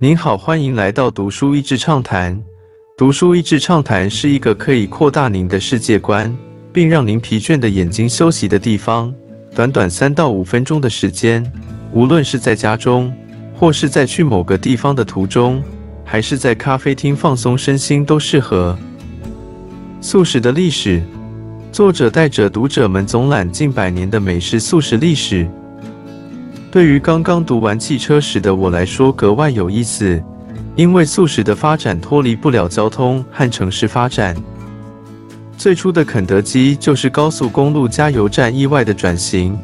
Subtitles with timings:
[0.00, 2.40] 您好，欢迎来到读书益智畅谈。
[2.96, 6.32] 读书益智畅谈是一个可以扩大您的世界观，
[6.72, 9.12] 并让您疲倦的眼睛休息的地方。
[9.56, 11.44] 短短三到五分钟的时间，
[11.92, 13.12] 无论是在家中，
[13.56, 15.60] 或是在去某个地方的途中，
[16.04, 18.78] 还是在咖啡厅放松身心，都适合。
[20.00, 21.02] 素食的历史，
[21.72, 25.50] 作者带着读者们总览近百年的美食素食历史。
[26.70, 30.22] 对于刚刚读完汽车史的我来说格外有意思，
[30.76, 34.36] 因为素食的发展脱离不了交通和城市发展。
[35.56, 39.58] 最初的肯德基就是高速公路加油站意外的转型，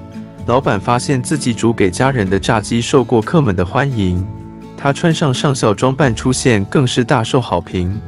[0.46, 4.26] 老板发现自己煮给家人的炸鸡受过客们的欢迎，
[4.74, 8.00] 他穿上上校装扮出现更是大受好评。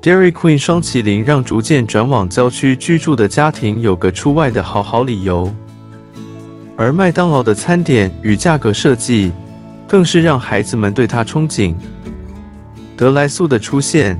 [0.00, 5.52] Dairy Queen 双麒麟让逐渐转往郊区居住的家庭有个出外的好好理由。
[6.80, 9.30] 而麦当劳的餐点与价格设计，
[9.86, 11.74] 更是让孩子们对它憧憬。
[12.96, 14.18] 德莱素的出现，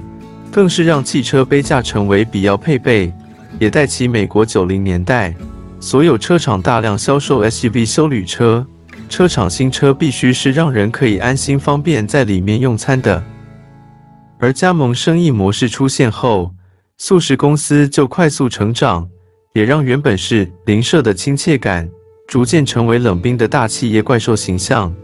[0.53, 3.11] 更是让汽车杯架成为必要配备，
[3.59, 5.35] 也带起美国九零年代
[5.81, 8.67] 所有车厂大量销售 SUV 休旅车。
[9.09, 13.25] 车厂新车必须是让人可以安心方便在里面用餐的。
[14.39, 16.55] 而加盟生意模式出现后，
[16.99, 19.09] 素食公司就快速成长，
[19.55, 21.89] 也让原本是邻舍的亲切感。
[22.31, 24.95] 逐渐成为冷冰的大企业怪兽形象，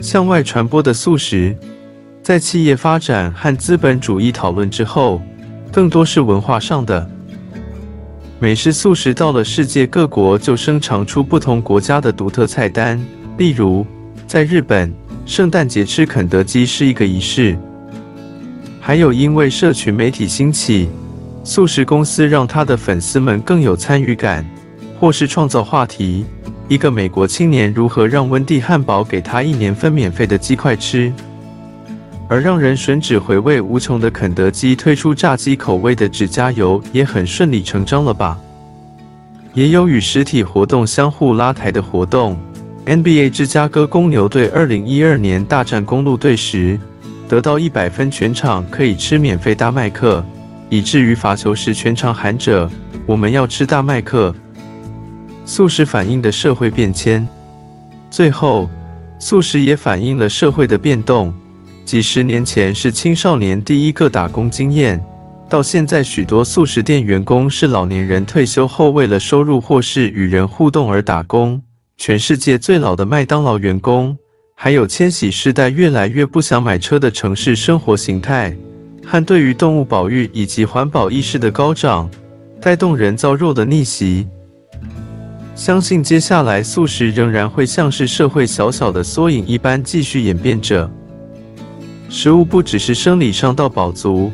[0.00, 1.56] 向外传播的素食，
[2.24, 5.22] 在企业发展和资本主义讨论之后，
[5.70, 7.08] 更多是文化上的。
[8.40, 13.00] 美式素食到了世界各国，就生长出不同国家的独特菜单。
[13.36, 13.86] 例如，
[14.26, 14.92] 在日本，
[15.24, 17.56] 圣诞节吃肯德基是一个仪式。
[18.80, 20.88] 还有，因为社群媒体兴起，
[21.44, 24.44] 素食公司让他的粉丝们更有参与感。
[24.98, 26.24] 或是创造话题，
[26.66, 31.12] 一个美国青年如何让温蒂汉堡给他一年分免费的鸡块吃，
[32.28, 38.36] 而让人吮指回味无穷的肯德基推出炸鸡口味的指甲油也很顺理成章了吧？
[39.54, 42.36] 也有与实体活动相互拉抬的活动。
[42.84, 46.78] NBA 芝加哥公牛队二零一二年大战公路队时，
[47.28, 50.24] 得到一百分全场可以吃免费大麦克，
[50.68, 52.68] 以至于罚球时全场喊着
[53.06, 54.34] “我们要吃大麦克”。
[55.48, 57.26] 素食反映的社会变迁，
[58.10, 58.68] 最后，
[59.18, 61.32] 素食也反映了社会的变动。
[61.86, 65.02] 几十年前是青少年第一个打工经验，
[65.48, 71.58] 到现在许多素食店员工是老年人退休后为了收入或是与人互动而打工。
[71.96, 74.14] 全世界最老的麦当劳员工，
[74.54, 78.54] 还有千禧世代越来越不想买车的城市生活形态，
[79.02, 82.10] 和对于动物保育以及环保意识的高涨，
[82.60, 84.28] 带动人造肉的逆袭。
[85.58, 90.88] 相信接下来素食仍然会像是社会小小的缩影一般继续演变着。
[92.08, 94.30] 食物不只是生理上到饱足，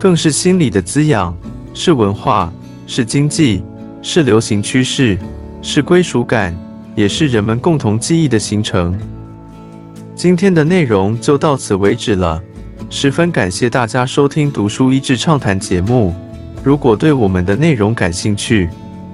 [0.00, 1.32] 更是心理的滋养，
[1.74, 2.52] 是文化，
[2.88, 3.62] 是经济，
[4.02, 5.16] 是流行趋势，
[5.62, 6.52] 是归属感，
[6.96, 8.98] 也是人们共同记忆的形成。
[10.16, 12.42] 今天的内容就到此为止了，
[12.90, 16.12] 十分感谢大家收听《读书一智畅谈》节目。
[16.64, 18.68] 如果对我们的内容感兴趣，